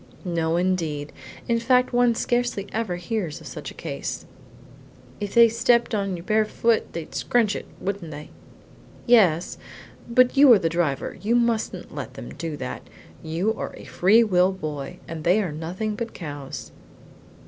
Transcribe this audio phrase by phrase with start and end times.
[0.25, 1.11] "No indeed,
[1.47, 4.25] in fact one scarcely ever hears of such a case."
[5.19, 8.31] "If they stepped on your bare foot they'd scrunch it, wouldn't they?"
[9.05, 9.59] "Yes,
[10.09, 12.81] but you are the driver; you mustn't let them do that;
[13.21, 16.71] you are a free will boy, and they are nothing but cows."